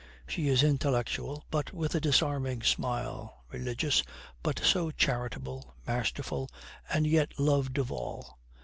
She 0.27 0.47
is 0.47 0.63
intellectual, 0.63 1.43
but 1.51 1.73
with 1.73 1.93
a 1.93 1.99
disarming 2.01 2.63
smile, 2.63 3.43
religious, 3.51 4.01
but 4.41 4.57
so 4.57 4.89
charitable, 4.89 5.75
masterful, 5.85 6.49
and 6.89 7.05
yet 7.05 7.39
loved 7.39 7.77
of 7.77 7.91
all. 7.91 8.39